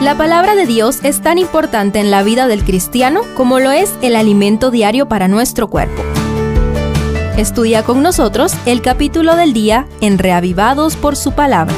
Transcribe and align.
La 0.00 0.16
palabra 0.16 0.54
de 0.54 0.64
Dios 0.64 1.00
es 1.02 1.20
tan 1.22 1.38
importante 1.38 1.98
en 1.98 2.12
la 2.12 2.22
vida 2.22 2.46
del 2.46 2.62
cristiano 2.62 3.22
como 3.36 3.58
lo 3.58 3.72
es 3.72 3.92
el 4.00 4.14
alimento 4.14 4.70
diario 4.70 5.08
para 5.08 5.26
nuestro 5.26 5.66
cuerpo. 5.66 6.04
Estudia 7.36 7.82
con 7.82 8.00
nosotros 8.00 8.52
el 8.64 8.80
capítulo 8.80 9.34
del 9.34 9.52
día 9.52 9.88
en 10.00 10.18
Reavivados 10.18 10.94
por 10.94 11.16
su 11.16 11.32
palabra. 11.32 11.74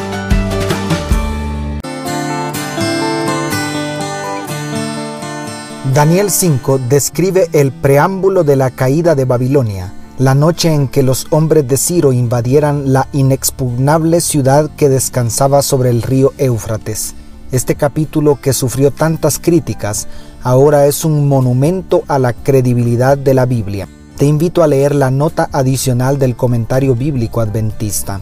Daniel 5.95 6.31
5 6.31 6.79
describe 6.91 7.49
el 7.53 7.73
preámbulo 7.73 8.45
de 8.45 8.57
la 8.57 8.71
caída 8.71 9.15
de 9.15 9.25
Babilonia, 9.25 9.95
la 10.19 10.35
noche 10.35 10.75
en 10.75 10.89
que 10.89 11.03
los 11.03 11.27
hombres 11.31 11.67
de 11.67 11.79
Ciro 11.79 12.13
invadieran 12.13 12.93
la 12.93 13.09
inexpugnable 13.15 14.21
ciudad 14.21 14.71
que 14.77 14.91
descansaba 14.91 15.63
sobre 15.63 15.89
el 15.89 16.03
río 16.03 16.35
Éufrates. 16.37 17.15
Este 17.53 17.75
capítulo 17.75 18.41
que 18.41 18.53
sufrió 18.53 18.93
tantas 18.93 19.41
críticas 19.41 20.07
ahora 20.45 20.87
es 20.87 21.05
un 21.05 21.27
monumento 21.27 22.05
a 22.07 22.21
la 22.21 22.33
credibilidad 22.33 23.19
de 23.19 23.35
la 23.35 23.45
Biblia. 23.45 23.89
Te 24.17 24.27
invito 24.27 24.63
a 24.63 24.69
leer 24.69 24.95
la 24.95 25.11
nota 25.11 25.49
adicional 25.51 26.21
del 26.21 26.37
comentario 26.37 26.95
bíblico 26.95 27.41
adventista. 27.41 28.21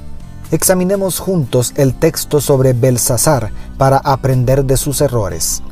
Examinemos 0.51 1.19
juntos 1.19 1.75
el 1.77 1.93
texto 1.95 2.41
sobre 2.41 2.73
Belsasar 2.73 3.51
para 3.77 3.99
aprender 3.99 4.65
de 4.65 4.79
sus 4.79 5.03
errores. 5.03 5.63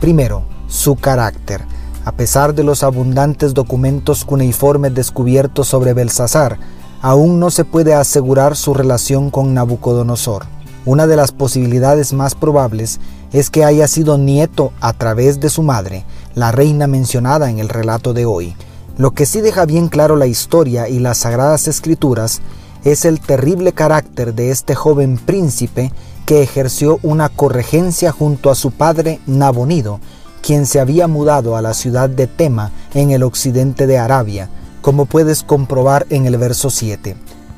Primero, 0.00 0.44
su 0.66 0.96
carácter. 0.96 1.60
A 2.06 2.12
pesar 2.12 2.54
de 2.54 2.64
los 2.64 2.82
abundantes 2.82 3.52
documentos 3.52 4.24
cuneiformes 4.24 4.94
descubiertos 4.94 5.68
sobre 5.68 5.92
Belsasar, 5.92 6.58
aún 7.02 7.38
no 7.38 7.50
se 7.50 7.66
puede 7.66 7.92
asegurar 7.92 8.56
su 8.56 8.72
relación 8.72 9.30
con 9.30 9.52
Nabucodonosor. 9.52 10.53
Una 10.86 11.06
de 11.06 11.16
las 11.16 11.32
posibilidades 11.32 12.12
más 12.12 12.34
probables 12.34 13.00
es 13.32 13.50
que 13.50 13.64
haya 13.64 13.88
sido 13.88 14.18
nieto 14.18 14.72
a 14.80 14.92
través 14.92 15.40
de 15.40 15.48
su 15.48 15.62
madre, 15.62 16.04
la 16.34 16.52
reina 16.52 16.86
mencionada 16.86 17.50
en 17.50 17.58
el 17.58 17.68
relato 17.68 18.12
de 18.12 18.26
hoy. 18.26 18.54
Lo 18.98 19.12
que 19.12 19.26
sí 19.26 19.40
deja 19.40 19.64
bien 19.64 19.88
claro 19.88 20.16
la 20.16 20.26
historia 20.26 20.88
y 20.88 20.98
las 20.98 21.18
sagradas 21.18 21.68
escrituras 21.68 22.42
es 22.84 23.04
el 23.04 23.20
terrible 23.20 23.72
carácter 23.72 24.34
de 24.34 24.50
este 24.50 24.74
joven 24.74 25.16
príncipe 25.16 25.90
que 26.26 26.42
ejerció 26.42 26.98
una 27.02 27.28
corregencia 27.28 28.12
junto 28.12 28.50
a 28.50 28.54
su 28.54 28.70
padre 28.70 29.20
Nabonido 29.26 30.00
quien 30.44 30.66
se 30.66 30.78
había 30.78 31.08
mudado 31.08 31.56
a 31.56 31.62
la 31.62 31.72
ciudad 31.72 32.10
de 32.10 32.26
Tema 32.26 32.70
en 32.92 33.12
el 33.12 33.22
occidente 33.22 33.86
de 33.86 33.96
Arabia, 33.96 34.50
como 34.82 35.06
puedes 35.06 35.42
comprobar 35.42 36.06
en 36.10 36.26
el 36.26 36.36
verso 36.36 36.68
7. 36.68 37.16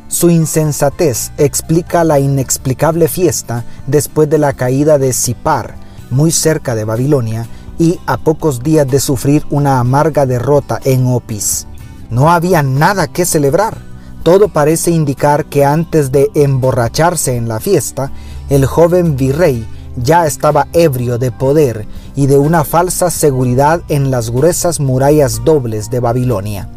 Su 0.09 0.31
insensatez 0.31 1.33
explica 1.37 2.05
la 2.05 2.21
inexplicable 2.21 3.09
fiesta 3.09 3.65
después 3.87 4.31
de 4.31 4.39
la 4.39 4.53
caída 4.53 4.99
de 4.99 5.12
Sipar, 5.12 5.75
muy 6.11 6.31
cerca 6.31 6.75
de 6.75 6.85
Babilonia, 6.85 7.47
y 7.79 7.99
a 8.07 8.17
pocos 8.17 8.62
días 8.62 8.87
de 8.87 9.01
sufrir 9.01 9.45
una 9.51 9.81
amarga 9.81 10.25
derrota 10.25 10.81
en 10.84 11.07
Opis. 11.07 11.67
No 12.11 12.31
había 12.31 12.62
nada 12.62 13.09
que 13.09 13.27
celebrar. 13.27 13.79
Todo 14.23 14.49
parece 14.49 14.91
indicar 14.91 15.45
que 15.45 15.65
antes 15.65 16.11
de 16.12 16.31
emborracharse 16.34 17.37
en 17.37 17.49
la 17.49 17.61
fiesta, 17.61 18.12
el 18.49 18.65
joven 18.65 19.17
virrey 19.17 19.67
ya 19.97 20.27
estaba 20.27 20.69
ebrio 20.73 21.19
de 21.19 21.33
poder 21.33 21.87
y 22.15 22.27
de 22.27 22.39
una 22.39 22.65
falsa 22.65 23.11
seguridad 23.11 23.83
en 23.89 24.11
las 24.11 24.31
gruesas 24.31 24.79
murallas 24.81 25.45
dobles 25.45 25.91
de 25.91 26.01
Babilonia. 26.01 26.69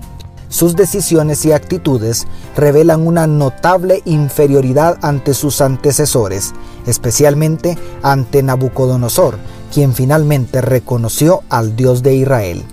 Sus 0.50 0.75
decisiones 0.75 1.45
y 1.45 1.52
actitudes 1.52 2.25
revelan 2.58 3.05
una 3.05 3.28
notable 3.28 4.02
inferioridad 4.05 4.97
ante 5.03 5.36
sus 5.36 5.61
antecesores, 5.61 6.53
especialmente 6.88 7.78
ante 8.02 8.41
Nabucodonosor, 8.41 9.38
quien 9.72 9.94
finalmente 9.94 10.61
reconoció 10.61 11.44
al 11.50 11.75
Dios 11.75 12.02
de 12.02 12.16
Israel. 12.16 12.64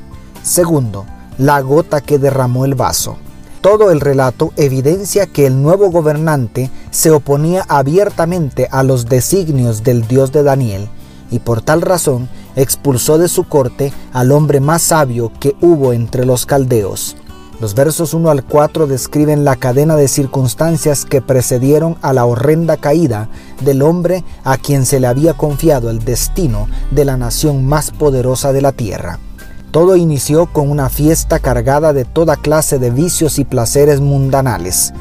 Segundo, 0.42 1.04
la 1.36 1.60
gota 1.60 2.00
que 2.00 2.18
derramó 2.18 2.64
el 2.64 2.74
vaso. 2.74 3.18
Todo 3.60 3.90
el 3.90 4.00
relato 4.00 4.52
evidencia 4.56 5.26
que 5.26 5.44
el 5.44 5.60
nuevo 5.60 5.90
gobernante 5.90 6.70
se 6.90 7.10
oponía 7.10 7.64
abiertamente 7.68 8.68
a 8.70 8.84
los 8.84 9.06
designios 9.06 9.82
del 9.82 10.06
Dios 10.06 10.32
de 10.32 10.42
Daniel 10.42 10.88
y 11.30 11.40
por 11.40 11.60
tal 11.60 11.82
razón 11.82 12.28
expulsó 12.54 13.18
de 13.18 13.28
su 13.28 13.44
corte 13.44 13.92
al 14.12 14.32
hombre 14.32 14.60
más 14.60 14.82
sabio 14.82 15.32
que 15.40 15.56
hubo 15.60 15.92
entre 15.92 16.24
los 16.24 16.46
caldeos. 16.46 17.16
Los 17.58 17.74
versos 17.74 18.12
1 18.12 18.28
al 18.28 18.44
4 18.44 18.86
describen 18.86 19.46
la 19.46 19.56
cadena 19.56 19.96
de 19.96 20.08
circunstancias 20.08 21.06
que 21.06 21.22
precedieron 21.22 21.96
a 22.02 22.12
la 22.12 22.26
horrenda 22.26 22.76
caída 22.76 23.30
del 23.62 23.80
hombre 23.80 24.24
a 24.44 24.58
quien 24.58 24.84
se 24.84 25.00
le 25.00 25.06
había 25.06 25.32
confiado 25.32 25.88
el 25.88 26.04
destino 26.04 26.68
de 26.90 27.06
la 27.06 27.16
nación 27.16 27.64
más 27.64 27.92
poderosa 27.92 28.52
de 28.52 28.60
la 28.60 28.72
tierra. 28.72 29.18
Todo 29.70 29.96
inició 29.96 30.52
con 30.52 30.70
una 30.70 30.90
fiesta 30.90 31.38
cargada 31.38 31.94
de 31.94 32.04
toda 32.04 32.36
clase 32.36 32.78
de 32.78 32.90
vicios 32.90 33.38
y 33.38 33.46
placeres 33.46 34.00
mundanales, 34.00 34.92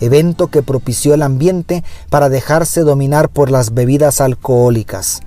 evento 0.00 0.46
que 0.46 0.62
propició 0.62 1.12
el 1.12 1.22
ambiente 1.22 1.82
para 2.08 2.28
dejarse 2.28 2.82
dominar 2.82 3.28
por 3.28 3.50
las 3.50 3.74
bebidas 3.74 4.20
alcohólicas, 4.20 5.22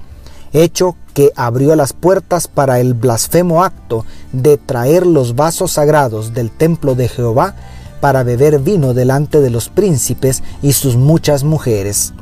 hecho 0.54 0.96
que 1.20 1.34
abrió 1.36 1.76
las 1.76 1.92
puertas 1.92 2.48
para 2.48 2.80
el 2.80 2.94
blasfemo 2.94 3.62
acto 3.62 4.06
de 4.32 4.56
traer 4.56 5.06
los 5.06 5.36
vasos 5.36 5.74
sagrados 5.74 6.34
del 6.34 6.50
templo 6.50 6.96
de 6.96 7.10
Jehová 7.10 7.56
para 8.00 8.24
beber 8.24 8.60
vino 8.60 8.94
delante 8.94 9.42
de 9.42 9.50
los 9.50 9.68
príncipes 9.68 10.44
y 10.62 10.72
sus 10.72 10.96
muchas 10.96 11.44
mujeres 11.44 12.14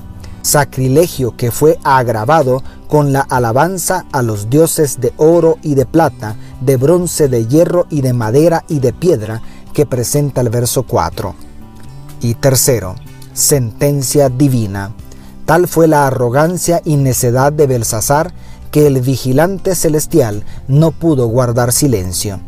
sacrilegio 0.42 1.38
que 1.38 1.52
fue 1.52 1.78
agravado 1.84 2.64
con 2.88 3.14
la 3.14 3.22
alabanza 3.22 4.08
a 4.12 4.24
los 4.24 4.50
dioses 4.50 5.00
de 5.00 5.14
oro 5.18 5.60
y 5.62 5.76
de 5.76 5.86
plata, 5.86 6.36
de 6.62 6.78
bronce, 6.78 7.28
de 7.28 7.46
hierro 7.46 7.86
y 7.92 8.02
de 8.02 8.14
madera 8.14 8.64
y 8.68 8.80
de 8.80 8.94
piedra 8.94 9.44
que 9.74 9.86
presenta 9.86 10.42
el 10.42 10.50
verso 10.50 10.88
4. 10.88 11.36
Y 12.22 12.34
tercero, 12.34 12.96
sentencia 13.34 14.30
divina. 14.30 14.96
Tal 15.46 15.68
fue 15.68 15.88
la 15.88 16.08
arrogancia 16.08 16.82
y 16.84 16.98
necedad 16.98 17.54
de 17.54 17.68
Belsasar 17.68 18.34
que 18.78 18.86
el 18.86 19.02
vigilante 19.02 19.74
celestial 19.74 20.44
no 20.68 20.92
pudo 20.92 21.26
guardar 21.26 21.74
silencio. 21.74 22.40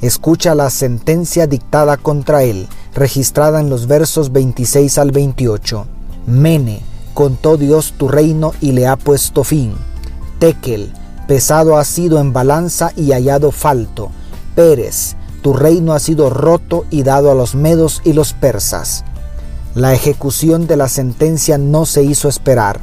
Escucha 0.00 0.54
la 0.54 0.70
sentencia 0.70 1.46
dictada 1.46 1.98
contra 1.98 2.42
él, 2.42 2.68
registrada 2.94 3.60
en 3.60 3.68
los 3.68 3.86
versos 3.86 4.32
26 4.32 4.96
al 4.96 5.10
28. 5.10 5.86
Mene, 6.26 6.80
contó 7.12 7.58
Dios 7.58 7.92
tu 7.98 8.08
reino 8.08 8.54
y 8.62 8.72
le 8.72 8.86
ha 8.86 8.96
puesto 8.96 9.44
fin. 9.44 9.74
Tekel, 10.38 10.90
pesado 11.28 11.76
ha 11.76 11.84
sido 11.84 12.18
en 12.18 12.32
balanza 12.32 12.90
y 12.96 13.12
hallado 13.12 13.50
falto. 13.50 14.10
Pérez, 14.54 15.16
tu 15.42 15.52
reino 15.52 15.92
ha 15.92 15.98
sido 15.98 16.30
roto 16.30 16.86
y 16.88 17.02
dado 17.02 17.30
a 17.30 17.34
los 17.34 17.54
medos 17.54 18.00
y 18.04 18.14
los 18.14 18.32
persas. 18.32 19.04
La 19.74 19.92
ejecución 19.92 20.66
de 20.66 20.78
la 20.78 20.88
sentencia 20.88 21.58
no 21.58 21.84
se 21.84 22.04
hizo 22.04 22.30
esperar. 22.30 22.80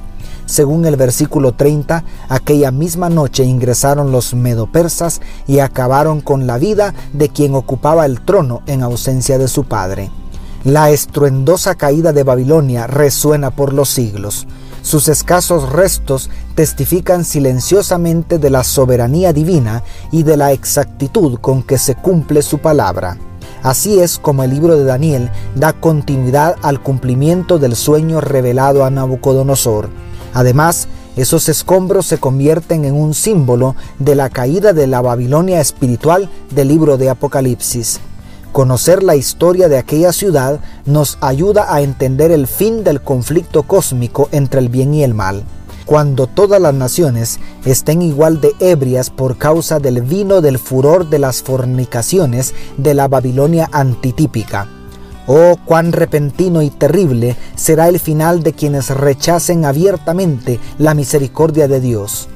Según 0.52 0.84
el 0.84 0.98
versículo 0.98 1.54
30, 1.54 2.04
aquella 2.28 2.72
misma 2.72 3.10
noche 3.10 3.46
ingresaron 3.46 4.12
los 4.12 4.34
medo-persas 4.34 5.22
y 5.48 5.60
acabaron 5.60 6.20
con 6.20 6.46
la 6.46 6.58
vida 6.58 6.94
de 7.14 7.30
quien 7.30 7.56
ocupaba 7.56 8.06
el 8.06 8.20
trono 8.20 8.62
en 8.66 8.84
ausencia 8.84 9.38
de 9.38 9.48
su 9.48 9.64
padre. 9.64 10.12
La 10.66 10.90
estruendosa 10.90 11.76
caída 11.76 12.12
de 12.12 12.24
Babilonia 12.24 12.86
resuena 12.86 13.52
por 13.52 13.72
los 13.72 13.88
siglos. 13.88 14.46
Sus 14.82 15.08
escasos 15.08 15.72
restos 15.72 16.30
testifican 16.54 17.24
silenciosamente 17.24 18.38
de 18.38 18.50
la 18.50 18.66
soberanía 18.66 19.32
divina 19.32 19.84
y 20.12 20.24
de 20.24 20.36
la 20.36 20.52
exactitud 20.52 21.40
con 21.40 21.64
que 21.64 21.78
se 21.78 21.96
cumple 21.96 22.42
su 22.42 22.58
palabra. 22.58 23.18
Así 23.64 24.02
es 24.02 24.20
como 24.20 24.44
el 24.44 24.50
libro 24.50 24.76
de 24.76 24.84
Daniel 24.84 25.30
da 25.56 25.72
continuidad 25.72 26.58
al 26.62 26.84
cumplimiento 26.84 27.58
del 27.58 27.78
sueño 27.78 28.20
revelado 28.20 28.84
a 28.84 28.90
Nabucodonosor. 28.90 30.11
Además, 30.34 30.88
esos 31.16 31.50
escombros 31.50 32.06
se 32.06 32.18
convierten 32.18 32.86
en 32.86 32.96
un 32.96 33.14
símbolo 33.14 33.76
de 34.00 34.16
la 34.16 34.30
caída 34.30 34.72
de 34.74 34.88
la 34.88 35.02
Babilonia 35.02 35.60
espiritual 35.60 36.30
del 36.52 36.70
libro 36.70 36.98
de 36.98 37.10
Apocalipsis. 37.10 38.00
Conocer 38.54 39.04
la 39.04 39.16
historia 39.16 39.70
de 39.70 39.78
aquella 39.78 40.14
ciudad 40.14 40.60
nos 40.86 41.18
ayuda 41.22 41.74
a 41.74 41.82
entender 41.82 42.32
el 42.32 42.48
fin 42.48 42.84
del 42.84 43.02
conflicto 43.02 43.64
cósmico 43.64 44.30
entre 44.32 44.60
el 44.60 44.70
bien 44.70 44.94
y 44.94 45.04
el 45.04 45.14
mal. 45.14 45.44
Cuando 45.86 46.28
todas 46.28 46.62
las 46.62 46.74
naciones 46.74 47.40
estén 47.66 48.02
igual 48.02 48.40
de 48.40 48.54
ebrias 48.60 49.10
por 49.10 49.38
causa 49.38 49.80
del 49.80 50.02
vino 50.02 50.40
del 50.40 50.60
furor 50.60 51.10
de 51.10 51.20
las 51.20 51.42
fornicaciones 51.42 52.54
de 52.78 52.94
la 52.94 53.08
Babilonia 53.08 53.70
antitípica. 53.72 54.68
Oh, 55.34 55.56
cuán 55.64 55.94
repentino 55.94 56.62
y 56.62 56.70
terrible 56.70 57.38
será 57.56 57.88
el 57.88 58.02
final 58.02 58.44
de 58.44 58.52
quienes 58.52 58.90
rechacen 58.90 59.64
abiertamente 59.64 60.60
la 60.78 60.94
misericordia 60.94 61.70
de 61.70 61.80
Dios. 61.80 62.28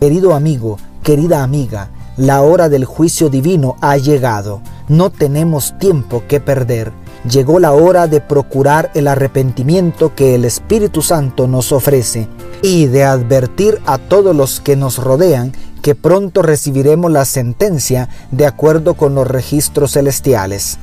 Querido 0.00 0.34
amigo, 0.34 0.76
querida 1.04 1.44
amiga, 1.44 1.90
la 2.16 2.42
hora 2.42 2.68
del 2.68 2.86
juicio 2.86 3.28
divino 3.28 3.76
ha 3.80 3.96
llegado. 3.98 4.62
No 4.88 5.10
tenemos 5.10 5.78
tiempo 5.78 6.24
que 6.26 6.40
perder. 6.40 6.90
Llegó 7.30 7.60
la 7.60 7.70
hora 7.70 8.08
de 8.08 8.20
procurar 8.20 8.90
el 8.94 9.06
arrepentimiento 9.06 10.16
que 10.16 10.34
el 10.34 10.44
Espíritu 10.44 11.02
Santo 11.02 11.46
nos 11.46 11.70
ofrece. 11.70 12.26
y 12.62 12.86
de 12.86 13.04
advertir 13.04 13.80
a 13.86 13.98
todos 13.98 14.34
los 14.34 14.58
que 14.58 14.74
nos 14.74 14.98
rodean 14.98 15.52
que 15.82 15.94
pronto 15.94 16.42
recibiremos 16.42 17.12
la 17.12 17.24
sentencia 17.26 18.08
de 18.32 18.44
acuerdo 18.44 18.94
con 18.94 19.14
los 19.14 19.28
registros 19.28 19.92
celestiales. 19.92 20.78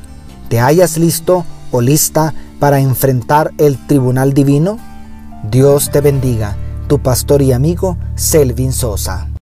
¿Te 0.48 0.62
hayas 0.62 0.98
listo 0.98 1.44
o 1.72 1.82
lista 1.82 2.34
para 2.60 2.80
enfrentar 2.80 3.52
el 3.58 3.78
tribunal 3.88 4.34
divino? 4.34 4.80
Dios 5.50 5.92
te 5.92 6.02
bendiga, 6.02 6.56
tu 6.88 7.00
pastor 7.00 7.42
y 7.42 7.52
amigo 7.52 7.98
Selvin 8.16 8.74
Sosa. 8.74 9.28